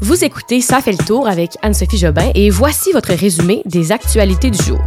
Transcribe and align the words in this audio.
Vous 0.00 0.24
écoutez 0.24 0.60
Ça 0.60 0.80
fait 0.80 0.92
le 0.92 1.04
tour 1.04 1.26
avec 1.26 1.56
Anne-Sophie 1.60 1.98
Jobin 1.98 2.30
et 2.36 2.50
voici 2.50 2.92
votre 2.92 3.12
résumé 3.12 3.62
des 3.64 3.90
actualités 3.90 4.48
du 4.48 4.62
jour. 4.62 4.78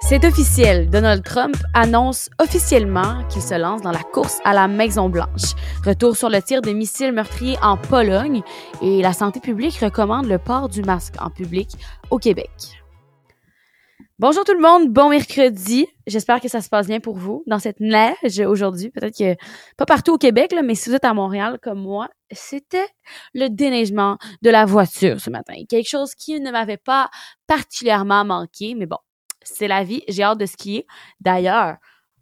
C'est 0.00 0.24
officiel, 0.24 0.90
Donald 0.90 1.22
Trump 1.22 1.54
annonce 1.72 2.28
officiellement 2.40 3.22
qu'il 3.30 3.40
se 3.40 3.56
lance 3.56 3.80
dans 3.80 3.92
la 3.92 4.02
course 4.02 4.40
à 4.44 4.52
la 4.52 4.66
Maison-Blanche. 4.66 5.54
Retour 5.86 6.16
sur 6.16 6.28
le 6.28 6.42
tir 6.42 6.60
de 6.60 6.72
missiles 6.72 7.12
meurtriers 7.12 7.56
en 7.62 7.76
Pologne 7.76 8.42
et 8.82 9.00
la 9.00 9.12
santé 9.12 9.38
publique 9.38 9.78
recommande 9.78 10.26
le 10.26 10.38
port 10.38 10.68
du 10.68 10.82
masque 10.82 11.14
en 11.20 11.30
public 11.30 11.68
au 12.10 12.18
Québec. 12.18 12.50
Bonjour 14.18 14.44
tout 14.44 14.52
le 14.52 14.60
monde, 14.60 14.90
bon 14.90 15.08
mercredi. 15.08 15.86
J'espère 16.06 16.40
que 16.40 16.48
ça 16.48 16.60
se 16.60 16.68
passe 16.68 16.86
bien 16.86 17.00
pour 17.00 17.16
vous 17.16 17.42
dans 17.46 17.58
cette 17.58 17.80
neige 17.80 18.40
aujourd'hui. 18.46 18.90
Peut-être 18.90 19.16
que 19.16 19.34
pas 19.78 19.86
partout 19.86 20.12
au 20.12 20.18
Québec, 20.18 20.54
mais 20.62 20.74
si 20.74 20.90
vous 20.90 20.94
êtes 20.94 21.06
à 21.06 21.14
Montréal 21.14 21.58
comme 21.62 21.80
moi, 21.80 22.08
c'était 22.30 22.86
le 23.32 23.48
déneigement 23.48 24.18
de 24.42 24.50
la 24.50 24.66
voiture 24.66 25.18
ce 25.18 25.30
matin. 25.30 25.54
Quelque 25.66 25.88
chose 25.88 26.14
qui 26.14 26.38
ne 26.38 26.50
m'avait 26.50 26.76
pas 26.76 27.08
particulièrement 27.46 28.22
manqué, 28.24 28.74
mais 28.74 28.84
bon, 28.84 28.98
c'est 29.42 29.66
la 29.66 29.82
vie. 29.82 30.02
J'ai 30.08 30.22
hâte 30.22 30.38
de 30.38 30.46
skier. 30.46 30.86
D'ailleurs, 31.20 31.76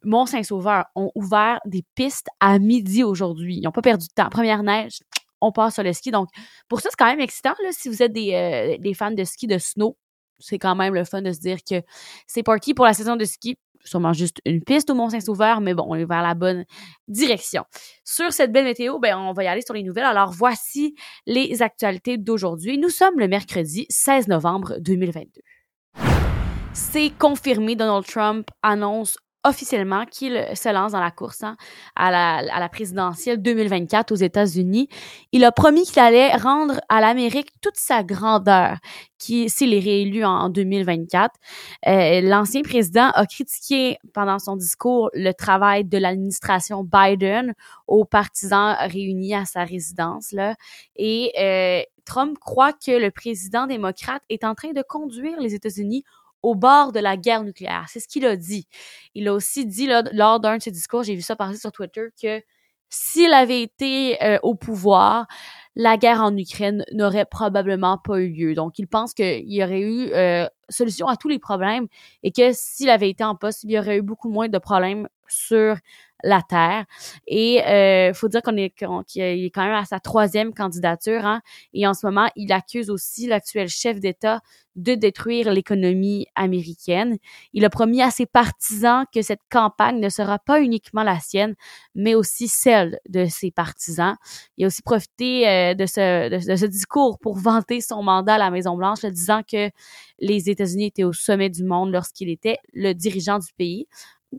Mont-Saint-Sauveur 0.04 0.84
ont 0.94 1.10
ouvert 1.16 1.58
des 1.66 1.84
pistes 1.96 2.28
à 2.38 2.60
midi 2.60 3.02
aujourd'hui. 3.02 3.56
Ils 3.56 3.64
n'ont 3.64 3.72
pas 3.72 3.82
perdu 3.82 4.06
de 4.06 4.14
temps. 4.14 4.30
Première 4.30 4.62
neige, 4.62 5.00
on 5.40 5.50
part 5.50 5.72
sur 5.72 5.82
le 5.82 5.92
ski. 5.92 6.12
Donc, 6.12 6.28
pour 6.68 6.80
ça, 6.80 6.88
c'est 6.88 6.96
quand 6.96 7.06
même 7.06 7.20
excitant. 7.20 7.54
Si 7.72 7.88
vous 7.88 8.00
êtes 8.00 8.12
des, 8.12 8.32
euh, 8.32 8.78
des 8.78 8.94
fans 8.94 9.10
de 9.10 9.24
ski 9.24 9.48
de 9.48 9.58
snow, 9.58 9.96
c'est 10.40 10.58
quand 10.58 10.74
même 10.74 10.94
le 10.94 11.04
fun 11.04 11.22
de 11.22 11.32
se 11.32 11.40
dire 11.40 11.58
que 11.68 11.82
c'est 12.26 12.42
parti 12.42 12.74
pour 12.74 12.84
la 12.84 12.92
saison 12.92 13.16
de 13.16 13.24
ski. 13.24 13.56
Sûrement 13.82 14.12
juste 14.12 14.42
une 14.44 14.62
piste 14.62 14.90
au 14.90 14.94
Mont-Saint-Sauveur, 14.94 15.62
mais 15.62 15.72
bon, 15.72 15.86
on 15.88 15.94
est 15.94 16.04
vers 16.04 16.22
la 16.22 16.34
bonne 16.34 16.66
direction. 17.08 17.64
Sur 18.04 18.30
cette 18.30 18.52
belle 18.52 18.64
météo, 18.64 18.98
ben, 18.98 19.16
on 19.16 19.32
va 19.32 19.44
y 19.44 19.46
aller 19.46 19.62
sur 19.62 19.72
les 19.72 19.82
nouvelles. 19.82 20.04
Alors, 20.04 20.32
voici 20.32 20.94
les 21.26 21.62
actualités 21.62 22.18
d'aujourd'hui. 22.18 22.76
Nous 22.76 22.90
sommes 22.90 23.18
le 23.18 23.26
mercredi 23.26 23.86
16 23.88 24.28
novembre 24.28 24.76
2022. 24.80 25.40
C'est 26.74 27.10
confirmé, 27.18 27.74
Donald 27.74 28.04
Trump 28.04 28.48
annonce 28.62 29.16
officiellement 29.44 30.04
qu'il 30.04 30.44
se 30.54 30.72
lance 30.72 30.92
dans 30.92 31.00
la 31.00 31.10
course 31.10 31.42
hein, 31.42 31.56
à, 31.96 32.10
la, 32.10 32.68
présidentielle 32.68 33.40
2024 33.40 34.12
aux 34.12 34.16
États-Unis. 34.16 34.88
Il 35.32 35.44
a 35.44 35.52
promis 35.52 35.84
qu'il 35.84 36.00
allait 36.00 36.34
rendre 36.36 36.80
à 36.88 37.00
l'Amérique 37.00 37.50
toute 37.60 37.76
sa 37.76 38.02
grandeur 38.02 38.76
qui 39.18 39.50
s'il 39.50 39.74
est 39.74 39.80
réélu 39.80 40.24
en, 40.24 40.48
2024. 40.48 41.34
Euh, 41.86 42.20
L'ancien 42.22 42.62
président 42.62 43.10
a 43.10 43.26
critiqué 43.26 43.98
pendant 44.14 44.38
son 44.38 44.56
discours 44.56 45.10
le 45.14 45.32
travail 45.32 45.84
de 45.84 45.98
l'administration 45.98 46.84
Biden 46.84 47.54
aux 47.86 48.04
partisans 48.04 48.76
réunis 48.80 49.34
à 49.34 49.44
sa 49.44 49.64
résidence 49.64 50.32
là 50.32 50.54
et 50.96 51.32
euh, 51.38 51.82
Trump 52.04 52.38
croit 52.38 52.72
que 52.72 52.90
le 52.90 53.10
président 53.10 53.66
démocrate 53.66 54.22
est 54.30 54.44
en 54.44 54.54
train 54.54 54.72
de 54.72 54.82
conduire 54.82 55.38
les 55.38 55.54
États-Unis 55.54 56.02
au 56.42 56.54
bord 56.54 56.92
de 56.92 57.00
la 57.00 57.16
guerre 57.16 57.44
nucléaire. 57.44 57.86
C'est 57.88 58.00
ce 58.00 58.08
qu'il 58.08 58.24
a 58.26 58.36
dit. 58.36 58.66
Il 59.14 59.28
a 59.28 59.34
aussi 59.34 59.66
dit 59.66 59.86
là, 59.86 60.02
lors 60.12 60.40
d'un 60.40 60.58
de 60.58 60.62
ses 60.62 60.70
discours, 60.70 61.02
j'ai 61.02 61.14
vu 61.14 61.22
ça 61.22 61.36
passer 61.36 61.58
sur 61.58 61.72
Twitter, 61.72 62.08
que 62.20 62.42
s'il 62.90 63.32
avait 63.32 63.62
été 63.62 64.22
euh, 64.22 64.38
au 64.42 64.54
pouvoir, 64.54 65.26
la 65.76 65.96
guerre 65.96 66.20
en 66.20 66.36
Ukraine 66.36 66.84
n'aurait 66.92 67.24
probablement 67.24 67.98
pas 67.98 68.18
eu 68.20 68.28
lieu. 68.30 68.54
Donc, 68.54 68.78
il 68.78 68.88
pense 68.88 69.14
qu'il 69.14 69.50
y 69.52 69.62
aurait 69.62 69.80
eu 69.80 70.10
euh, 70.12 70.46
solution 70.68 71.06
à 71.06 71.16
tous 71.16 71.28
les 71.28 71.38
problèmes 71.38 71.86
et 72.24 72.32
que 72.32 72.52
s'il 72.52 72.90
avait 72.90 73.10
été 73.10 73.22
en 73.22 73.36
poste, 73.36 73.62
il 73.62 73.70
y 73.70 73.78
aurait 73.78 73.98
eu 73.98 74.02
beaucoup 74.02 74.28
moins 74.28 74.48
de 74.48 74.58
problèmes 74.58 75.08
sur 75.30 75.76
la 76.22 76.42
Terre. 76.42 76.84
Et 77.26 77.64
euh, 77.66 78.12
faut 78.14 78.28
dire 78.28 78.42
qu'on 78.42 78.56
est 78.56 78.70
qu'il 79.06 79.22
est 79.22 79.50
quand 79.50 79.64
même 79.64 79.74
à 79.74 79.84
sa 79.84 80.00
troisième 80.00 80.52
candidature. 80.52 81.24
Hein, 81.24 81.40
et 81.72 81.86
en 81.86 81.94
ce 81.94 82.06
moment, 82.06 82.28
il 82.36 82.52
accuse 82.52 82.90
aussi 82.90 83.26
l'actuel 83.26 83.68
chef 83.68 84.00
d'État 84.00 84.40
de 84.76 84.94
détruire 84.94 85.52
l'économie 85.52 86.26
américaine. 86.36 87.18
Il 87.52 87.64
a 87.64 87.70
promis 87.70 88.02
à 88.02 88.10
ses 88.10 88.24
partisans 88.24 89.04
que 89.12 89.20
cette 89.20 89.40
campagne 89.50 89.98
ne 89.98 90.08
sera 90.08 90.38
pas 90.38 90.62
uniquement 90.62 91.02
la 91.02 91.18
sienne, 91.18 91.54
mais 91.94 92.14
aussi 92.14 92.46
celle 92.46 92.98
de 93.08 93.26
ses 93.26 93.50
partisans. 93.50 94.14
Il 94.56 94.64
a 94.64 94.66
aussi 94.68 94.82
profité 94.82 95.48
euh, 95.48 95.74
de, 95.74 95.86
ce, 95.86 96.28
de, 96.28 96.56
ce 96.56 96.66
discours 96.66 97.18
pour 97.18 97.36
vanter 97.36 97.80
son 97.80 98.02
mandat 98.02 98.34
à 98.34 98.38
la 98.38 98.50
Maison-Blanche, 98.50 99.04
disant 99.06 99.42
que 99.42 99.70
les 100.20 100.48
États-Unis 100.48 100.86
étaient 100.86 101.04
au 101.04 101.12
sommet 101.12 101.50
du 101.50 101.64
monde 101.64 101.90
lorsqu'il 101.90 102.30
était 102.30 102.58
le 102.72 102.92
dirigeant 102.92 103.38
du 103.38 103.52
pays 103.56 103.86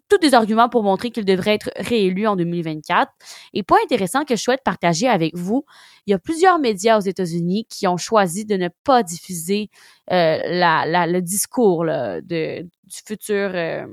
tous 0.10 0.18
des 0.18 0.34
arguments 0.34 0.70
pour 0.70 0.84
montrer 0.84 1.12
qu'il 1.12 1.26
devrait 1.26 1.56
être 1.56 1.72
réélu 1.76 2.28
en 2.28 2.36
2024. 2.36 3.12
Et 3.54 3.64
point 3.64 3.80
intéressant 3.84 4.24
que 4.24 4.36
je 4.36 4.42
souhaite 4.42 4.64
partager 4.64 5.08
avec 5.08 5.36
vous, 5.36 5.66
il 6.06 6.12
y 6.12 6.14
a 6.14 6.20
plusieurs 6.20 6.60
médias 6.60 6.98
aux 6.98 7.02
États-Unis 7.02 7.66
qui 7.70 7.88
ont 7.88 7.98
choisi 7.98 8.46
de 8.46 8.56
ne 8.56 8.70
pas 8.84 9.04
diffuser 9.04 9.70
euh, 10.12 10.40
la, 10.46 11.08
le 11.08 11.22
discours 11.22 11.86
de, 11.86 12.62
du 12.62 12.98
futur 13.06 13.52
euh, 13.54 13.86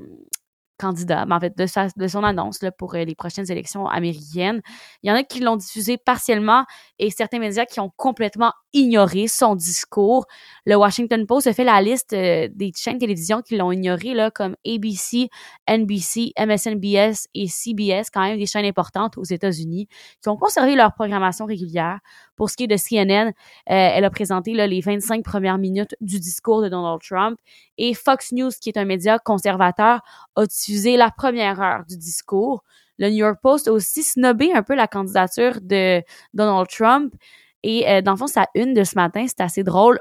candidat, 0.79 1.25
mais 1.25 1.35
en 1.35 1.39
fait, 1.39 1.55
de, 1.55 1.65
sa, 1.67 1.87
de 1.95 2.07
son 2.07 2.23
annonce 2.23 2.63
là, 2.63 2.71
pour 2.71 2.95
euh, 2.95 3.03
les 3.03 3.13
prochaines 3.13 3.51
élections 3.51 3.87
américaines. 3.87 4.61
Il 5.03 5.09
y 5.09 5.11
en 5.11 5.15
a 5.15 5.23
qui 5.23 5.41
l'ont 5.41 5.57
diffusé 5.57 5.97
partiellement 5.97 6.65
et 6.97 7.11
certains 7.11 7.39
médias 7.39 7.65
qui 7.65 7.79
ont 7.79 7.91
complètement 7.97 8.53
ignoré 8.73 9.27
son 9.27 9.55
discours. 9.55 10.25
Le 10.65 10.75
Washington 10.75 11.25
Post 11.25 11.47
a 11.47 11.53
fait 11.53 11.63
la 11.63 11.81
liste 11.81 12.13
euh, 12.13 12.47
des 12.51 12.71
chaînes 12.75 12.95
de 12.95 12.99
télévision 12.99 13.41
qui 13.41 13.57
l'ont 13.57 13.71
ignoré, 13.71 14.13
là, 14.13 14.31
comme 14.31 14.55
ABC, 14.65 15.29
NBC, 15.67 16.33
MSNBS 16.37 17.27
et 17.33 17.47
CBS, 17.47 18.09
quand 18.13 18.21
même 18.21 18.37
des 18.37 18.45
chaînes 18.45 18.65
importantes 18.65 19.17
aux 19.17 19.23
États-Unis, 19.23 19.87
qui 20.21 20.29
ont 20.29 20.37
conservé 20.37 20.75
leur 20.75 20.93
programmation 20.93 21.45
régulière. 21.45 21.99
Pour 22.35 22.49
ce 22.49 22.55
qui 22.55 22.63
est 22.63 22.67
de 22.67 22.77
CNN, 22.77 23.29
euh, 23.29 23.31
elle 23.67 24.05
a 24.05 24.09
présenté 24.09 24.53
là, 24.53 24.67
les 24.67 24.81
25 24.81 25.23
premières 25.23 25.57
minutes 25.57 25.95
du 26.01 26.19
discours 26.19 26.61
de 26.61 26.69
Donald 26.69 27.01
Trump. 27.01 27.39
Et 27.77 27.93
Fox 27.93 28.31
News, 28.31 28.51
qui 28.61 28.69
est 28.69 28.77
un 28.77 28.85
média 28.85 29.19
conservateur, 29.19 30.01
a 30.35 30.45
diffusé 30.45 30.97
la 30.97 31.11
première 31.11 31.61
heure 31.61 31.83
du 31.87 31.97
discours. 31.97 32.63
Le 32.99 33.09
New 33.09 33.17
York 33.17 33.39
Post 33.41 33.67
a 33.69 33.71
aussi 33.71 34.03
snobé 34.03 34.51
un 34.53 34.61
peu 34.61 34.75
la 34.75 34.87
candidature 34.87 35.59
de 35.61 36.03
Donald 36.33 36.67
Trump. 36.67 37.13
Et 37.63 37.89
euh, 37.89 38.01
dans 38.01 38.11
le 38.13 38.17
fond, 38.17 38.27
sa 38.27 38.47
une 38.55 38.73
de 38.73 38.83
ce 38.83 38.95
matin, 38.95 39.25
c'est 39.27 39.41
assez 39.41 39.63
drôle 39.63 39.99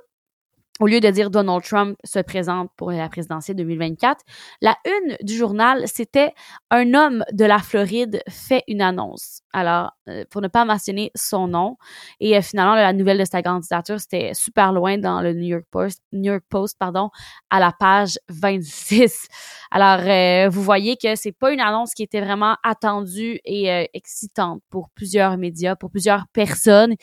au 0.81 0.87
lieu 0.87 1.01
de 1.01 1.11
dire 1.11 1.31
Donald 1.31 1.63
Trump 1.63 1.97
se 2.05 2.21
présente 2.21 2.71
pour 2.77 2.93
la 2.93 3.09
présidentielle 3.09 3.57
2024, 3.57 4.25
la 4.61 4.77
une 4.87 5.17
du 5.23 5.35
journal, 5.35 5.83
c'était 5.87 6.33
un 6.71 6.95
homme 6.95 7.25
de 7.33 7.45
la 7.45 7.59
Floride 7.59 8.23
fait 8.29 8.63
une 8.69 8.81
annonce. 8.81 9.43
Alors, 9.53 9.93
euh, 10.09 10.25
pour 10.31 10.41
ne 10.41 10.49
pas 10.49 10.65
mentionner 10.65 11.11
son 11.17 11.49
nom, 11.49 11.77
et 12.21 12.37
euh, 12.37 12.43
finalement, 12.43 12.75
la 12.75 12.93
nouvelle 12.93 13.19
de 13.19 13.25
sa 13.25 13.43
candidature, 13.43 13.99
c'était 13.99 14.35
super 14.35 14.73
loin 14.73 14.99
dans 14.99 15.21
le 15.21 15.33
New 15.33 15.49
York 15.49 15.65
Post, 15.71 16.03
New 16.13 16.33
York 16.33 16.45
Post, 16.49 16.77
pardon, 16.79 17.11
à 17.51 17.59
la 17.59 17.73
page 17.73 18.19
26. 18.29 19.27
Alors, 19.71 20.07
euh, 20.07 20.49
vous 20.49 20.63
voyez 20.63 20.97
que 20.97 21.17
c'est 21.17 21.33
pas 21.33 21.51
une 21.51 21.61
annonce 21.61 21.93
qui 21.95 22.03
était 22.05 22.21
vraiment 22.21 22.57
attendue 22.63 23.41
et 23.45 23.89
excitante 23.95 24.63
pour 24.71 24.91
plusieurs 24.91 25.37
médias, 25.39 25.77
pour 25.77 25.91
plusieurs 25.91 26.27
personnes. 26.33 26.95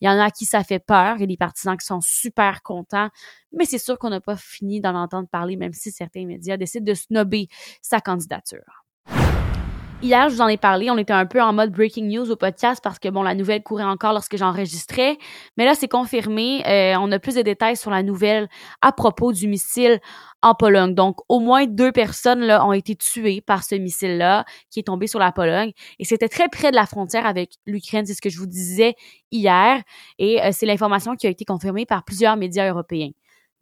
Il 0.00 0.06
y 0.06 0.08
en 0.08 0.18
a 0.20 0.30
qui 0.30 0.44
ça 0.44 0.62
fait 0.62 0.78
peur, 0.78 1.16
il 1.16 1.20
y 1.22 1.24
a 1.24 1.26
des 1.26 1.36
partisans 1.36 1.76
qui 1.76 1.86
sont 1.86 2.00
super 2.00 2.62
contents 2.62 3.08
mais 3.52 3.64
c'est 3.64 3.78
sûr 3.78 3.98
qu'on 3.98 4.10
n'a 4.10 4.20
pas 4.20 4.36
fini 4.36 4.80
d'en 4.80 4.94
entendre 4.94 5.28
parler, 5.28 5.56
même 5.56 5.72
si 5.72 5.90
certains 5.90 6.26
médias 6.26 6.56
décident 6.56 6.84
de 6.84 6.94
snobber 6.94 7.48
sa 7.82 8.00
candidature. 8.00 8.84
Hier, 10.04 10.28
je 10.28 10.34
vous 10.34 10.42
en 10.42 10.48
ai 10.48 10.58
parlé, 10.58 10.90
on 10.90 10.98
était 10.98 11.14
un 11.14 11.24
peu 11.24 11.40
en 11.40 11.54
mode 11.54 11.72
breaking 11.72 12.08
news 12.08 12.30
au 12.30 12.36
podcast 12.36 12.80
parce 12.84 12.98
que 12.98 13.08
bon, 13.08 13.22
la 13.22 13.34
nouvelle 13.34 13.62
courait 13.62 13.84
encore 13.84 14.12
lorsque 14.12 14.36
j'enregistrais, 14.36 15.16
mais 15.56 15.64
là 15.64 15.74
c'est 15.74 15.88
confirmé, 15.88 16.62
euh, 16.66 16.94
on 17.00 17.10
a 17.10 17.18
plus 17.18 17.36
de 17.36 17.40
détails 17.40 17.78
sur 17.78 17.90
la 17.90 18.02
nouvelle 18.02 18.50
à 18.82 18.92
propos 18.92 19.32
du 19.32 19.48
missile 19.48 20.00
en 20.42 20.54
Pologne. 20.54 20.94
Donc 20.94 21.20
au 21.30 21.40
moins 21.40 21.64
deux 21.64 21.90
personnes 21.90 22.40
là 22.40 22.66
ont 22.66 22.74
été 22.74 22.96
tuées 22.96 23.40
par 23.40 23.64
ce 23.64 23.76
missile 23.76 24.18
là 24.18 24.44
qui 24.68 24.80
est 24.80 24.82
tombé 24.82 25.06
sur 25.06 25.20
la 25.20 25.32
Pologne 25.32 25.72
et 25.98 26.04
c'était 26.04 26.28
très 26.28 26.50
près 26.50 26.70
de 26.70 26.76
la 26.76 26.84
frontière 26.84 27.24
avec 27.24 27.54
l'Ukraine, 27.64 28.04
c'est 28.04 28.12
ce 28.12 28.20
que 28.20 28.28
je 28.28 28.38
vous 28.38 28.46
disais 28.46 28.96
hier 29.30 29.80
et 30.18 30.42
euh, 30.42 30.50
c'est 30.52 30.66
l'information 30.66 31.16
qui 31.16 31.26
a 31.26 31.30
été 31.30 31.46
confirmée 31.46 31.86
par 31.86 32.04
plusieurs 32.04 32.36
médias 32.36 32.68
européens. 32.68 33.12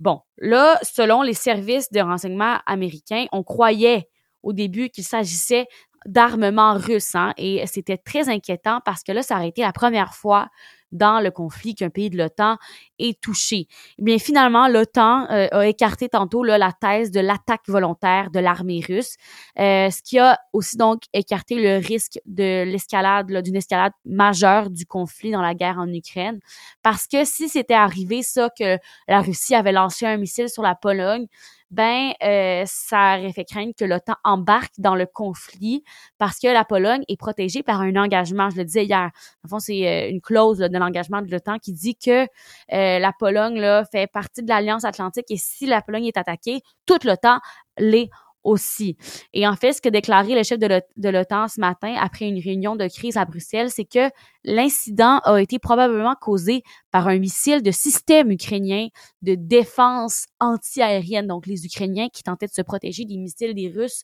Bon, 0.02 0.20
là, 0.38 0.80
selon 0.82 1.22
les 1.22 1.32
services 1.32 1.92
de 1.92 2.00
renseignement 2.00 2.58
américains, 2.66 3.26
on 3.30 3.44
croyait 3.44 4.08
au 4.42 4.52
début 4.52 4.88
qu'il 4.88 5.04
s'agissait 5.04 5.68
d'armement 6.06 6.74
russe. 6.74 7.14
Hein, 7.14 7.32
et 7.36 7.64
c'était 7.68 7.98
très 7.98 8.28
inquiétant 8.28 8.80
parce 8.84 9.04
que 9.04 9.12
là, 9.12 9.22
ça 9.22 9.36
aurait 9.36 9.50
été 9.50 9.62
la 9.62 9.72
première 9.72 10.12
fois 10.14 10.48
dans 10.92 11.20
le 11.20 11.30
conflit 11.30 11.74
qu'un 11.74 11.90
pays 11.90 12.10
de 12.10 12.16
l'OTAN 12.16 12.58
est 12.98 13.20
touché. 13.20 13.66
Eh 13.98 14.02
bien, 14.02 14.18
finalement, 14.18 14.68
l'OTAN 14.68 15.26
euh, 15.30 15.48
a 15.50 15.66
écarté 15.66 16.08
tantôt 16.08 16.44
là, 16.44 16.58
la 16.58 16.72
thèse 16.72 17.10
de 17.10 17.20
l'attaque 17.20 17.68
volontaire 17.68 18.30
de 18.30 18.38
l'armée 18.38 18.82
russe, 18.86 19.16
euh, 19.58 19.90
ce 19.90 20.02
qui 20.02 20.18
a 20.18 20.38
aussi 20.52 20.76
donc 20.76 21.02
écarté 21.12 21.56
le 21.56 21.84
risque 21.84 22.20
de 22.26 22.64
l'escalade, 22.64 23.32
d'une 23.42 23.56
escalade 23.56 23.92
majeure 24.04 24.70
du 24.70 24.86
conflit 24.86 25.30
dans 25.30 25.42
la 25.42 25.54
guerre 25.54 25.78
en 25.78 25.92
Ukraine. 25.92 26.38
Parce 26.82 27.06
que 27.06 27.24
si 27.24 27.48
c'était 27.48 27.74
arrivé 27.74 28.22
ça, 28.22 28.48
que 28.56 28.78
la 29.08 29.20
Russie 29.20 29.54
avait 29.54 29.72
lancé 29.72 30.06
un 30.06 30.16
missile 30.16 30.48
sur 30.48 30.62
la 30.62 30.74
Pologne, 30.74 31.26
ben 31.72 32.12
euh, 32.22 32.64
ça 32.66 33.18
aurait 33.18 33.32
fait 33.32 33.46
craindre 33.46 33.72
que 33.76 33.86
l'OTAN 33.86 34.14
embarque 34.24 34.74
dans 34.78 34.94
le 34.94 35.06
conflit 35.06 35.82
parce 36.18 36.38
que 36.38 36.46
la 36.46 36.66
Pologne 36.66 37.02
est 37.08 37.16
protégée 37.16 37.62
par 37.62 37.80
un 37.80 37.96
engagement, 37.96 38.50
je 38.50 38.58
le 38.58 38.64
disais 38.64 38.84
hier. 38.84 39.10
En 39.44 39.48
fond, 39.48 39.58
c'est 39.58 39.88
euh, 39.88 40.10
une 40.10 40.20
clause 40.20 40.58
de 40.58 40.78
un 40.82 40.88
engagement 40.88 41.22
de 41.22 41.30
l'OTAN 41.30 41.58
qui 41.58 41.72
dit 41.72 41.96
que 41.96 42.26
la 42.68 43.12
Pologne 43.18 43.60
là, 43.60 43.84
fait 43.90 44.06
partie 44.06 44.42
de 44.42 44.48
l'Alliance 44.48 44.84
Atlantique 44.84 45.26
et 45.30 45.36
si 45.36 45.66
la 45.66 45.82
Pologne 45.82 46.06
est 46.06 46.16
attaquée, 46.16 46.60
toute 46.86 47.04
l'OTAN 47.04 47.38
l'est 47.78 48.10
aussi. 48.44 48.96
Et 49.32 49.46
en 49.46 49.54
fait, 49.54 49.72
ce 49.72 49.80
que 49.80 49.88
déclaré 49.88 50.34
le 50.34 50.42
chef 50.42 50.58
de 50.58 51.08
l'OTAN 51.08 51.48
ce 51.48 51.60
matin 51.60 51.94
après 51.98 52.26
une 52.26 52.40
réunion 52.40 52.76
de 52.76 52.86
crise 52.88 53.16
à 53.16 53.24
Bruxelles, 53.24 53.70
c'est 53.70 53.84
que 53.84 54.10
l'incident 54.44 55.18
a 55.24 55.40
été 55.40 55.58
probablement 55.58 56.14
causé 56.20 56.62
par 56.90 57.08
un 57.08 57.18
missile 57.18 57.62
de 57.62 57.70
système 57.70 58.30
ukrainien 58.30 58.88
de 59.22 59.34
défense 59.34 60.26
antiaérienne. 60.40 61.26
Donc, 61.26 61.46
les 61.46 61.64
Ukrainiens 61.64 62.08
qui 62.12 62.22
tentaient 62.22 62.46
de 62.46 62.52
se 62.52 62.62
protéger 62.62 63.04
des 63.04 63.16
missiles 63.16 63.54
des 63.54 63.68
Russes 63.68 64.02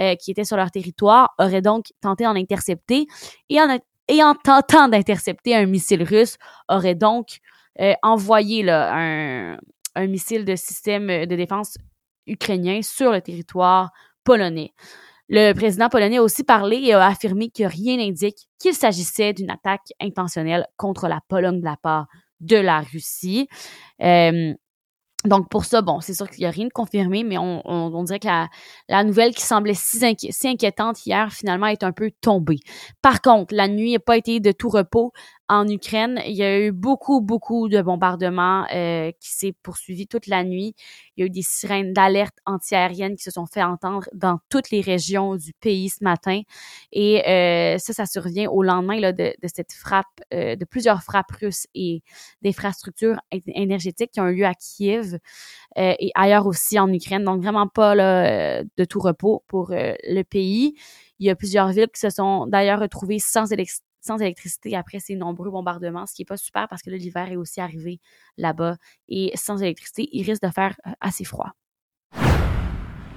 euh, 0.00 0.14
qui 0.16 0.30
étaient 0.30 0.44
sur 0.44 0.56
leur 0.56 0.70
territoire 0.70 1.34
auraient 1.38 1.62
donc 1.62 1.86
tenté 2.00 2.24
d'en 2.24 2.34
intercepter 2.34 3.06
et 3.48 3.58
et 4.08 4.22
en 4.22 4.34
tentant 4.34 4.88
d'intercepter 4.88 5.54
un 5.54 5.66
missile 5.66 6.02
russe, 6.02 6.36
auraient 6.68 6.94
donc 6.94 7.38
euh, 7.80 7.94
envoyé 8.02 8.62
là, 8.62 8.94
un, 8.94 9.58
un 9.94 10.06
missile 10.06 10.44
de 10.44 10.56
système 10.56 11.26
de 11.26 11.36
défense 11.36 11.76
ukrainien 12.26 12.80
sur 12.82 13.12
le 13.12 13.20
territoire 13.20 13.90
polonais. 14.24 14.72
Le 15.28 15.52
président 15.54 15.88
polonais 15.88 16.18
a 16.18 16.22
aussi 16.22 16.44
parlé 16.44 16.76
et 16.76 16.92
a 16.92 17.06
affirmé 17.06 17.50
que 17.50 17.64
rien 17.64 17.96
n'indique 17.96 18.48
qu'il 18.60 18.74
s'agissait 18.74 19.32
d'une 19.32 19.50
attaque 19.50 19.88
intentionnelle 20.00 20.66
contre 20.76 21.08
la 21.08 21.20
Pologne 21.28 21.60
de 21.60 21.64
la 21.64 21.76
part 21.76 22.06
de 22.40 22.56
la 22.56 22.80
Russie. 22.80 23.48
Euh, 24.02 24.54
donc 25.24 25.48
pour 25.48 25.64
ça, 25.64 25.82
bon, 25.82 26.00
c'est 26.00 26.14
sûr 26.14 26.28
qu'il 26.28 26.40
n'y 26.40 26.46
a 26.46 26.50
rien 26.50 26.66
de 26.66 26.72
confirmé, 26.72 27.24
mais 27.24 27.38
on, 27.38 27.62
on, 27.64 28.04
dirait 28.04 28.20
que 28.20 28.26
la, 28.26 28.48
la, 28.88 29.02
nouvelle 29.02 29.34
qui 29.34 29.42
semblait 29.42 29.74
si, 29.74 29.98
si, 30.30 30.48
inquiétante 30.48 31.04
hier, 31.04 31.32
finalement, 31.32 31.66
est 31.66 31.82
un 31.82 31.92
peu 31.92 32.10
tombée. 32.20 32.60
Par 33.02 33.20
contre, 33.22 33.54
la 33.54 33.66
nuit 33.66 33.92
n'a 33.92 33.98
pas 33.98 34.16
été 34.16 34.40
de 34.40 34.52
tout 34.52 34.68
repos 34.68 35.12
en 35.48 35.68
Ukraine. 35.68 36.20
Il 36.26 36.34
y 36.34 36.42
a 36.42 36.60
eu 36.60 36.72
beaucoup, 36.72 37.20
beaucoup 37.20 37.68
de 37.68 37.80
bombardements 37.80 38.66
euh, 38.74 39.10
qui 39.20 39.30
s'est 39.30 39.54
poursuivi 39.62 40.06
toute 40.06 40.26
la 40.26 40.44
nuit. 40.44 40.74
Il 41.16 41.20
y 41.20 41.22
a 41.24 41.26
eu 41.26 41.30
des 41.30 41.42
sirènes 41.42 41.92
d'alerte 41.92 42.36
antiaérienne 42.46 43.16
qui 43.16 43.22
se 43.22 43.30
sont 43.30 43.46
fait 43.46 43.62
entendre 43.62 44.08
dans 44.12 44.38
toutes 44.48 44.70
les 44.70 44.80
régions 44.80 45.36
du 45.36 45.52
pays 45.54 45.88
ce 45.88 46.02
matin. 46.02 46.40
Et 46.92 47.26
euh, 47.28 47.78
ça, 47.78 47.92
ça 47.92 48.06
survient 48.06 48.48
au 48.50 48.62
lendemain 48.62 48.98
là, 48.98 49.12
de, 49.12 49.34
de 49.40 49.48
cette 49.52 49.72
frappe, 49.72 50.06
euh, 50.34 50.56
de 50.56 50.64
plusieurs 50.64 51.02
frappes 51.02 51.30
russes 51.40 51.66
et 51.74 52.02
d'infrastructures 52.42 53.18
énergétiques 53.30 54.10
qui 54.12 54.20
ont 54.20 54.28
eu 54.28 54.36
lieu 54.36 54.46
à 54.46 54.54
Kiev 54.54 55.18
euh, 55.78 55.94
et 55.98 56.10
ailleurs 56.14 56.46
aussi 56.46 56.78
en 56.78 56.92
Ukraine. 56.92 57.24
Donc 57.24 57.40
vraiment 57.42 57.68
pas 57.68 57.94
là, 57.94 58.62
de 58.62 58.84
tout 58.84 59.00
repos 59.00 59.44
pour 59.46 59.70
le 59.70 60.22
pays. 60.22 60.74
Il 61.18 61.26
y 61.26 61.30
a 61.30 61.36
plusieurs 61.36 61.68
villes 61.68 61.88
qui 61.92 62.00
se 62.00 62.10
sont 62.10 62.46
d'ailleurs 62.46 62.80
retrouvées 62.80 63.18
sans 63.18 63.50
électricité 63.52 63.85
sans 64.06 64.18
électricité 64.18 64.76
après 64.76 65.00
ces 65.00 65.16
nombreux 65.16 65.50
bombardements, 65.50 66.06
ce 66.06 66.14
qui 66.14 66.22
est 66.22 66.26
pas 66.26 66.36
super 66.36 66.68
parce 66.68 66.82
que 66.82 66.90
l'hiver 66.90 67.30
est 67.30 67.36
aussi 67.36 67.60
arrivé 67.60 68.00
là-bas. 68.36 68.76
Et 69.08 69.32
sans 69.34 69.62
électricité, 69.62 70.08
il 70.12 70.24
risque 70.24 70.42
de 70.42 70.50
faire 70.50 70.76
euh, 70.86 70.90
assez 71.00 71.24
froid. 71.24 71.52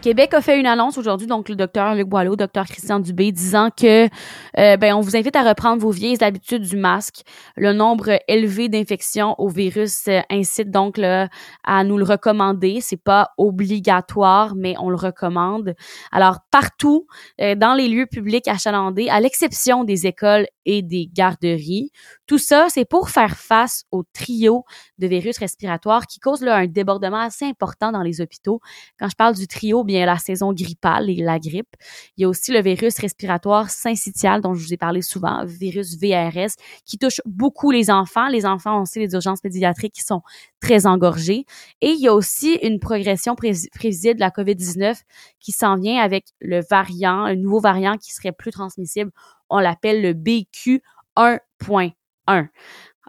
Québec 0.02 0.34
a 0.34 0.40
fait 0.40 0.58
une 0.58 0.66
annonce 0.66 0.98
aujourd'hui, 0.98 1.28
donc 1.28 1.50
le 1.50 1.58
docteur 1.58 1.94
Luc 1.94 2.08
Boileau, 2.08 2.38
docteur 2.38 2.66
Christian 2.68 3.02
Dubé, 3.02 3.34
disant 3.34 3.70
que 3.70 4.06
euh, 4.06 4.78
ben, 4.78 4.94
on 4.94 5.02
vous 5.02 5.18
invite 5.18 5.36
à 5.36 5.44
reprendre 5.44 5.82
vos 5.82 5.92
vieilles 5.92 6.24
habitudes 6.24 6.62
du 6.62 6.78
masque. 6.78 7.24
Le 7.58 7.74
nombre 7.74 8.18
élevé 8.30 8.70
d'infections 8.70 9.36
au 9.38 9.50
virus 9.50 10.08
euh, 10.08 10.22
incite 10.30 10.72
donc 10.72 10.98
à 11.00 11.84
nous 11.84 11.98
le 11.98 12.06
recommander. 12.06 12.80
C'est 12.80 13.04
pas 13.04 13.32
obligatoire, 13.38 14.56
mais 14.56 14.74
on 14.80 14.90
le 14.90 14.96
recommande. 14.96 15.76
Alors 16.14 16.40
partout 16.50 17.06
dans 17.38 17.74
les 17.74 17.90
lieux 17.90 18.06
publics 18.06 18.48
achalandés, 18.48 19.10
à 19.10 19.20
l'exception 19.20 19.84
des 19.84 20.08
écoles 20.08 20.46
et 20.72 20.82
des 20.84 21.10
garderies, 21.12 21.92
tout 22.28 22.38
ça 22.38 22.68
c'est 22.70 22.86
pour 22.86 23.10
faire 23.10 23.38
face 23.38 23.86
au 23.92 24.04
trio 24.14 24.64
de 25.00 25.08
virus 25.08 25.38
respiratoires 25.40 26.06
qui 26.06 26.20
cause 26.20 26.42
là, 26.42 26.58
un 26.58 26.68
débordement 26.68 27.22
assez 27.22 27.46
important 27.46 27.92
dans 27.92 28.04
les 28.04 28.22
hôpitaux. 28.22 28.60
Quand 29.00 29.10
je 29.10 29.16
parle 29.16 29.36
du 29.36 29.48
trio 29.48 29.84
bien 29.84 30.06
la 30.06 30.18
saison 30.18 30.54
grippale 30.54 31.10
et 31.10 31.16
la 31.16 31.40
grippe. 31.40 31.76
Il 32.18 32.22
y 32.22 32.26
a 32.26 32.30
aussi 32.30 32.52
le 32.52 32.62
virus 32.62 33.00
respiratoire 33.00 33.70
syncytial 33.70 34.42
dont 34.42 34.54
je 34.54 34.64
vous 34.64 34.74
ai 34.74 34.78
parlé 34.78 35.02
souvent, 35.02 35.44
virus 35.46 35.98
VRS, 35.98 36.54
qui 36.86 36.98
touche 36.98 37.22
beaucoup 37.26 37.72
les 37.72 37.90
enfants. 37.90 38.28
Les 38.28 38.46
enfants 38.46 38.80
ont 38.80 38.82
aussi 38.84 39.00
les 39.00 39.14
urgences 39.14 39.42
pédiatriques 39.42 39.94
qui 39.94 40.04
sont 40.04 40.22
très 40.62 40.86
engorgées. 40.86 41.46
Et 41.82 41.90
il 41.90 42.00
y 42.00 42.08
a 42.08 42.14
aussi 42.14 42.56
une 42.62 42.80
progression 42.80 43.36
prévisible 43.36 44.16
de 44.16 44.20
la 44.20 44.30
COVID-19 44.30 45.02
qui 45.40 45.52
s'en 45.52 45.76
vient 45.76 46.02
avec 46.02 46.26
le 46.40 46.62
variant, 46.70 47.24
un 47.24 47.36
nouveau 47.36 47.60
variant 47.60 47.98
qui 47.98 48.14
serait 48.14 48.32
plus 48.32 48.52
transmissible. 48.52 49.12
On 49.50 49.60
l'appelle 49.60 50.02
le 50.02 50.14
BQ 50.14 50.82
1.1. 51.18 52.48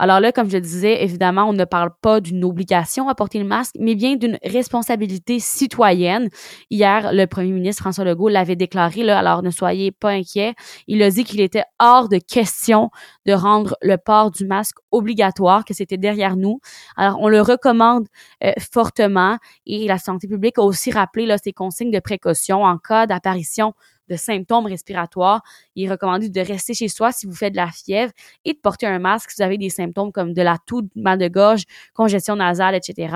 Alors 0.02 0.18
là, 0.18 0.32
comme 0.32 0.48
je 0.48 0.56
disais, 0.56 1.04
évidemment, 1.04 1.46
on 1.46 1.52
ne 1.52 1.66
parle 1.66 1.90
pas 2.00 2.22
d'une 2.22 2.42
obligation 2.42 3.10
à 3.10 3.14
porter 3.14 3.38
le 3.38 3.44
masque, 3.44 3.74
mais 3.78 3.94
bien 3.94 4.16
d'une 4.16 4.38
responsabilité 4.42 5.38
citoyenne. 5.38 6.30
Hier, 6.70 7.12
le 7.12 7.26
premier 7.26 7.52
ministre 7.52 7.82
François 7.82 8.04
Legault 8.04 8.30
l'avait 8.30 8.56
déclaré, 8.56 9.08
alors 9.10 9.42
ne 9.42 9.50
soyez 9.50 9.92
pas 9.92 10.12
inquiets. 10.12 10.54
Il 10.86 11.02
a 11.02 11.10
dit 11.10 11.24
qu'il 11.24 11.42
était 11.42 11.64
hors 11.78 12.08
de 12.08 12.16
question 12.16 12.88
de 13.26 13.34
rendre 13.34 13.76
le 13.82 13.98
port 13.98 14.30
du 14.30 14.46
masque 14.46 14.78
obligatoire, 14.92 15.64
que 15.64 15.74
c'était 15.74 15.96
derrière 15.96 16.36
nous. 16.36 16.60
Alors, 16.96 17.18
on 17.20 17.28
le 17.28 17.40
recommande 17.40 18.06
euh, 18.44 18.52
fortement 18.58 19.38
et 19.66 19.86
la 19.86 19.98
santé 19.98 20.28
publique 20.28 20.58
a 20.58 20.62
aussi 20.62 20.90
rappelé 20.90 21.26
là, 21.26 21.38
ses 21.38 21.52
consignes 21.52 21.90
de 21.90 22.00
précaution 22.00 22.62
en 22.62 22.78
cas 22.78 23.06
d'apparition 23.06 23.74
de 24.10 24.16
symptômes 24.16 24.66
respiratoires, 24.66 25.42
il 25.76 25.86
est 25.86 25.90
recommandé 25.90 26.28
de 26.28 26.40
rester 26.40 26.74
chez 26.74 26.88
soi 26.88 27.12
si 27.12 27.26
vous 27.26 27.34
faites 27.34 27.52
de 27.52 27.56
la 27.56 27.70
fièvre 27.70 28.12
et 28.44 28.52
de 28.52 28.58
porter 28.58 28.86
un 28.86 28.98
masque 28.98 29.30
si 29.30 29.36
vous 29.38 29.44
avez 29.44 29.56
des 29.56 29.70
symptômes 29.70 30.12
comme 30.12 30.34
de 30.34 30.42
la 30.42 30.58
toux, 30.66 30.82
mal 30.96 31.18
de 31.18 31.28
gorge, 31.28 31.62
congestion 31.94 32.36
nasale, 32.36 32.74
etc. 32.74 33.14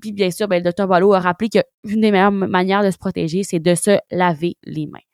Puis 0.00 0.12
bien 0.12 0.30
sûr, 0.30 0.46
ben, 0.46 0.58
le 0.58 0.64
docteur 0.64 0.86
Boileau 0.86 1.14
a 1.14 1.20
rappelé 1.20 1.48
qu'une 1.48 2.00
des 2.00 2.10
meilleures 2.10 2.30
manières 2.30 2.84
de 2.84 2.90
se 2.90 2.98
protéger, 2.98 3.42
c'est 3.42 3.60
de 3.60 3.74
se 3.74 3.98
laver 4.10 4.56
les 4.64 4.86
mains. 4.86 5.05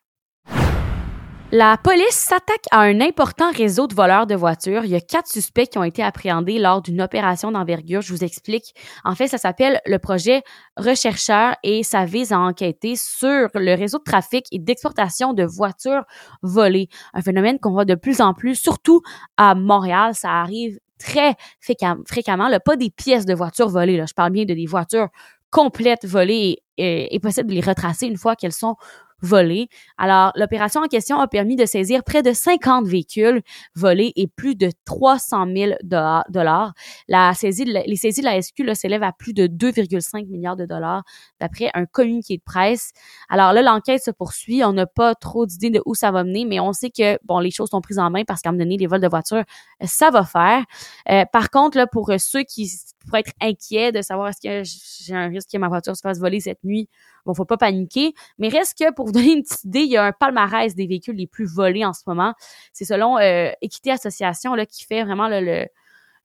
La 1.54 1.76
police 1.76 2.14
s'attaque 2.14 2.64
à 2.70 2.81
un 2.81 3.02
important 3.02 3.52
réseau 3.52 3.87
de 3.87 3.94
voleurs 3.94 4.26
de 4.26 4.34
voitures. 4.34 4.87
Il 4.87 4.90
y 4.90 4.94
a 4.94 5.02
quatre 5.02 5.28
suspects 5.28 5.66
qui 5.66 5.76
ont 5.76 5.84
été 5.84 6.02
appréhendés 6.02 6.58
lors 6.58 6.81
d'une 6.81 7.02
opération 7.02 7.52
d'envergure. 7.52 8.00
Je 8.00 8.10
vous 8.10 8.25
explique. 8.25 8.72
En 9.04 9.14
fait, 9.14 9.28
ça 9.28 9.37
s'appelle 9.37 9.78
le 9.84 9.99
projet 9.99 10.40
Rechercheur 10.78 11.54
et 11.62 11.82
ça 11.82 12.06
vise 12.06 12.32
à 12.32 12.38
enquêter 12.38 12.96
sur 12.96 13.50
le 13.54 13.75
réseau 13.76 13.99
de 13.99 14.02
trafic 14.02 14.46
et 14.50 14.58
d'exportation 14.58 15.34
de 15.34 15.44
voitures 15.44 16.04
volées. 16.40 16.88
Un 17.12 17.20
phénomène 17.20 17.58
qu'on 17.58 17.72
voit 17.72 17.84
de 17.84 17.96
plus 17.96 18.22
en 18.22 18.32
plus, 18.32 18.54
surtout 18.54 19.02
à 19.37 19.54
Montréal. 19.54 20.14
Ça 20.14 20.31
arrive 20.31 20.81
très 20.99 21.34
fréquemment. 21.60 22.49
Là, 22.49 22.60
pas 22.60 22.76
des 22.76 22.88
pièces 22.88 23.26
de 23.26 23.34
voitures 23.34 23.68
volées. 23.68 23.99
Là. 23.99 24.06
Je 24.09 24.14
parle 24.14 24.32
bien 24.32 24.47
de 24.47 24.54
des 24.54 24.64
voitures 24.64 25.09
complètes 25.50 26.06
volées 26.06 26.62
et, 26.78 27.14
et 27.14 27.21
possible 27.21 27.50
de 27.50 27.54
les 27.56 27.61
retracer 27.61 28.06
une 28.06 28.16
fois 28.16 28.37
qu'elles 28.37 28.52
sont 28.52 28.76
volés. 29.23 29.69
Alors, 29.97 30.33
l'opération 30.35 30.83
en 30.83 30.88
question 30.88 31.19
a 31.19 31.29
permis 31.29 31.57
de 31.57 31.64
saisir 31.64 32.05
près 32.05 32.23
de 32.23 32.33
50 32.33 32.87
véhicules 32.87 33.43
volés 33.75 34.12
et 34.17 34.26
plus 34.26 34.57
de 34.57 34.71
300 34.85 35.47
000 35.55 35.73
dollars. 35.83 36.75
La 37.09 37.33
saisie 37.35 37.64
les 37.64 37.97
saisies 37.97 38.21
de 38.21 38.26
la 38.26 38.41
SQ 38.41 38.75
s'élèvent 38.75 39.02
à 39.02 39.12
plus 39.12 39.33
de 39.33 39.47
2,5 39.47 40.26
milliards 40.26 40.57
de 40.57 40.67
dollars 40.67 41.05
d'après 41.41 41.71
un 41.75 41.87
communiqué 41.87 42.37
de 42.37 42.43
presse. 42.45 42.91
Alors 43.29 43.52
là, 43.52 43.62
l'enquête 43.62 44.02
se 44.02 44.11
poursuit. 44.11 44.64
On 44.64 44.73
n'a 44.73 44.87
pas 44.87 45.14
trop 45.14 45.47
d'idées 45.47 45.71
de 45.71 45.83
où 45.87 45.95
ça 45.95 46.11
va 46.11 46.25
mener, 46.25 46.45
mais 46.45 46.61
on 46.61 46.73
sait 46.73 46.91
que, 46.91 47.19
bon, 47.25 47.38
les 47.38 47.50
choses 47.50 47.71
sont 47.71 47.81
prises 47.81 47.99
en 47.99 48.11
main 48.11 48.25
parce 48.25 48.43
qu'à 48.43 48.50
un 48.50 48.52
moment 48.52 48.64
donné, 48.64 48.76
les 48.76 48.87
vols 48.87 49.00
de 49.00 49.09
voitures, 49.09 49.45
ça 49.83 50.11
va 50.11 50.25
faire. 50.25 50.64
Euh, 51.11 51.25
par 51.33 51.50
contre, 51.50 51.76
là, 51.76 51.87
pour 51.87 52.11
ceux 52.19 52.43
qui 52.43 52.71
pourraient 53.04 53.21
être 53.21 53.32
inquiets 53.40 53.92
de 53.92 54.02
savoir 54.02 54.28
est-ce 54.28 54.40
que 54.40 54.62
j'ai 55.04 55.14
un 55.14 55.28
risque 55.28 55.50
que 55.50 55.59
ma 55.59 55.68
voiture 55.68 55.97
se 55.97 56.00
fasse 56.00 56.18
voler 56.18 56.40
cette 56.40 56.62
nuit, 56.64 56.88
Bon, 57.25 57.35
faut 57.35 57.44
pas 57.44 57.56
paniquer, 57.56 58.14
mais 58.38 58.49
reste 58.49 58.76
que 58.76 58.92
pour 58.92 59.06
vous 59.06 59.12
donner 59.12 59.32
une 59.32 59.42
petite 59.42 59.64
idée, 59.64 59.80
il 59.80 59.90
y 59.90 59.97
a 59.97 60.04
un 60.04 60.12
palmarès 60.12 60.75
des 60.75 60.87
véhicules 60.87 61.14
les 61.14 61.28
plus 61.28 61.47
volés 61.47 61.85
en 61.85 61.92
ce 61.92 62.02
moment. 62.06 62.35
C'est 62.73 62.85
selon 62.85 63.18
euh, 63.18 63.50
Équité 63.61 63.92
Association 63.92 64.54
là, 64.54 64.66
qui 64.66 64.85
fait 64.85 65.04
vraiment 65.04 65.28
le, 65.28 65.66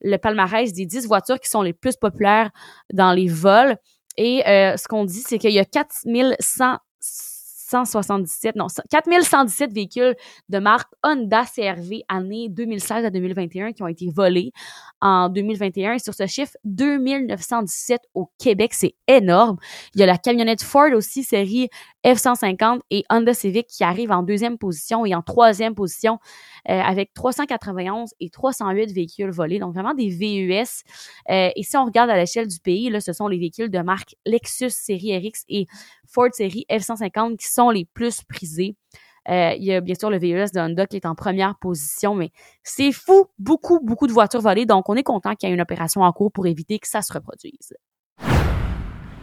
le, 0.01 0.17
palmarès 0.17 0.73
des 0.73 0.85
10 0.85 1.05
voitures 1.05 1.39
qui 1.39 1.49
sont 1.49 1.61
les 1.61 1.73
plus 1.73 1.97
populaires 1.97 2.49
dans 2.93 3.11
les 3.11 3.27
vols. 3.27 3.77
Et 4.17 4.47
euh, 4.47 4.75
ce 4.75 4.87
qu'on 4.87 5.05
dit, 5.05 5.21
c'est 5.21 5.37
qu'il 5.37 5.51
y 5.51 5.59
a 5.59 5.65
4100 5.65 6.77
177, 7.69 8.55
non, 8.55 8.67
4117 8.89 9.73
véhicules 9.73 10.15
de 10.49 10.59
marque 10.59 10.89
Honda 11.03 11.43
CRV 11.43 12.03
année 12.07 12.47
2016 12.49 13.03
à 13.05 13.09
2021 13.09 13.73
qui 13.73 13.83
ont 13.83 13.87
été 13.87 14.09
volés 14.09 14.51
en 15.01 15.29
2021. 15.29 15.93
Et 15.93 15.99
sur 15.99 16.13
ce 16.13 16.25
chiffre, 16.27 16.53
2917 16.63 18.01
au 18.13 18.31
Québec, 18.37 18.73
c'est 18.73 18.95
énorme. 19.07 19.57
Il 19.93 19.99
y 19.99 20.03
a 20.03 20.05
la 20.05 20.17
camionnette 20.17 20.63
Ford 20.63 20.91
aussi, 20.93 21.23
série 21.23 21.69
F-150 22.05 22.79
et 22.89 23.03
Honda 23.09 23.33
Civic 23.33 23.67
qui 23.67 23.83
arrivent 23.83 24.11
en 24.11 24.23
deuxième 24.23 24.57
position 24.57 25.05
et 25.05 25.13
en 25.13 25.21
troisième 25.21 25.75
position 25.75 26.19
euh, 26.69 26.79
avec 26.79 27.13
391 27.13 28.13
et 28.21 28.29
308 28.29 28.93
véhicules 28.93 29.29
volés. 29.29 29.59
Donc 29.59 29.73
vraiment 29.73 29.93
des 29.93 30.09
VUS. 30.09 30.83
Euh, 31.29 31.49
et 31.53 31.63
si 31.63 31.75
on 31.75 31.83
regarde 31.83 32.09
à 32.09 32.15
l'échelle 32.15 32.47
du 32.47 32.59
pays, 32.59 32.89
là, 32.89 33.01
ce 33.01 33.11
sont 33.11 33.27
les 33.27 33.37
véhicules 33.37 33.69
de 33.69 33.79
marque 33.79 34.15
Lexus 34.25 34.69
série 34.69 35.17
RX 35.17 35.43
et 35.49 35.65
Ford 36.07 36.29
série 36.31 36.65
F-150 36.71 37.35
qui 37.37 37.47
sont 37.47 37.56
les 37.71 37.85
plus 37.85 38.21
prisés. 38.23 38.75
Euh, 39.29 39.53
il 39.57 39.65
y 39.65 39.73
a 39.73 39.81
bien 39.81 39.95
sûr 39.95 40.09
le 40.09 40.17
VUS 40.17 40.51
de 40.53 40.59
Honda 40.59 40.87
qui 40.87 40.95
est 40.95 41.05
en 41.05 41.15
première 41.15 41.55
position, 41.59 42.15
mais 42.15 42.31
c'est 42.63 42.91
fou, 42.91 43.25
beaucoup, 43.37 43.79
beaucoup 43.81 44.07
de 44.07 44.13
voitures 44.13 44.41
volées. 44.41 44.65
Donc, 44.65 44.87
on 44.89 44.95
est 44.95 45.03
content 45.03 45.35
qu'il 45.35 45.49
y 45.49 45.51
ait 45.51 45.55
une 45.55 45.61
opération 45.61 46.01
en 46.01 46.13
cours 46.13 46.31
pour 46.31 46.47
éviter 46.47 46.79
que 46.79 46.87
ça 46.87 47.01
se 47.01 47.11
reproduise. 47.11 47.73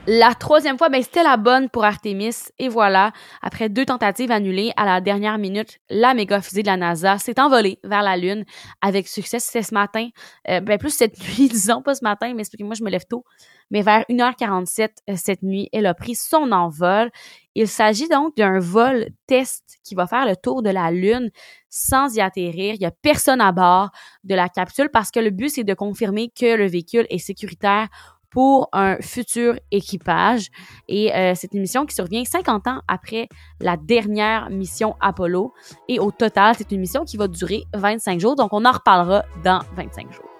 La 0.07 0.35
troisième 0.35 0.77
fois, 0.77 0.91
ben, 0.91 1.03
c'était 1.03 1.23
la 1.23 1.39
bonne 1.39 1.71
pour 1.71 1.83
Artemis. 1.83 2.35
Et 2.59 2.69
voilà, 2.69 3.13
après 3.41 3.71
deux 3.71 3.87
tentatives 3.87 4.31
annulées, 4.31 4.71
à 4.77 4.85
la 4.85 5.01
dernière 5.01 5.39
minute, 5.39 5.79
la 5.89 6.13
méga 6.13 6.43
fusée 6.43 6.63
de 6.63 6.67
la 6.67 6.77
NASA 6.77 7.17
s'est 7.17 7.41
envolée 7.41 7.79
vers 7.85 8.03
la 8.03 8.19
Lune 8.19 8.45
avec 8.83 9.09
succès. 9.09 9.39
C'était 9.39 9.63
ce 9.63 9.73
matin, 9.73 10.11
euh, 10.51 10.61
ben, 10.61 10.77
plus 10.77 10.91
cette 10.91 11.19
nuit, 11.39 11.49
disons 11.49 11.81
pas 11.81 11.95
ce 11.95 12.05
matin, 12.05 12.35
mais 12.35 12.43
moi 12.61 12.75
je 12.75 12.85
me 12.85 12.91
lève 12.91 13.07
tôt. 13.09 13.25
Mais 13.71 13.81
vers 13.81 14.05
1h47 14.11 14.91
euh, 15.09 15.15
cette 15.17 15.43
nuit, 15.43 15.71
elle 15.73 15.87
a 15.87 15.95
pris 15.95 16.15
son 16.15 16.53
envol. 16.53 17.11
Il 17.55 17.69
s'agit 17.69 18.09
donc 18.09 18.37
d'un 18.37 18.59
vol 18.59 19.09
test 19.27 19.79
qui 19.85 19.95
va 19.95 20.07
faire 20.07 20.27
le 20.27 20.37
tour 20.37 20.63
de 20.63 20.71
la 20.71 20.91
Lune 20.91 21.31
sans 21.71 22.15
y 22.17 22.21
atterrir. 22.21 22.75
Il 22.75 22.83
y 22.83 22.87
a 22.87 22.91
personne 22.91 23.41
à 23.41 23.53
bord 23.53 23.91
de 24.25 24.35
la 24.35 24.49
capsule 24.49 24.89
parce 24.93 25.11
que 25.11 25.21
le 25.21 25.31
but, 25.31 25.51
c'est 25.51 25.65
de 25.65 25.75
confirmer 25.75 26.31
que 26.31 26.57
le 26.57 26.67
véhicule 26.67 27.07
est 27.11 27.19
sécuritaire 27.19 27.89
pour 28.31 28.69
un 28.73 28.97
futur 29.01 29.55
équipage. 29.71 30.49
Et 30.89 31.15
euh, 31.15 31.35
c'est 31.37 31.55
une 31.55 31.61
mission 31.61 31.87
qui 31.87 31.95
survient 31.95 32.25
50 32.25 32.67
ans 32.67 32.81
après 32.89 33.29
la 33.61 33.77
dernière 33.77 34.51
mission 34.51 34.97
Apollo. 35.01 35.55
Et 35.89 36.01
au 36.01 36.11
total, 36.11 36.57
c'est 36.59 36.73
une 36.73 36.81
mission 36.81 37.05
qui 37.05 37.17
va 37.17 37.29
durer 37.29 37.63
25 37.75 38.19
jours. 38.19 38.35
Donc, 38.35 38.53
on 38.53 38.65
en 38.65 38.73
reparlera 38.73 39.25
dans 39.45 39.61
25 39.77 40.13
jours. 40.13 40.34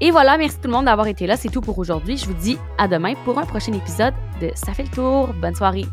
Et 0.00 0.10
voilà, 0.10 0.36
merci 0.36 0.58
tout 0.58 0.68
le 0.68 0.72
monde 0.72 0.84
d'avoir 0.86 1.06
été 1.06 1.26
là. 1.26 1.36
C'est 1.36 1.48
tout 1.48 1.60
pour 1.60 1.78
aujourd'hui. 1.78 2.16
Je 2.16 2.26
vous 2.26 2.34
dis 2.34 2.58
à 2.78 2.86
demain 2.86 3.14
pour 3.24 3.38
un 3.38 3.46
prochain 3.46 3.72
épisode 3.72 4.14
de 4.40 4.50
Ça 4.54 4.72
fait 4.74 4.82
le 4.82 4.90
tour. 4.90 5.32
Bonne 5.40 5.54
soirée. 5.54 5.86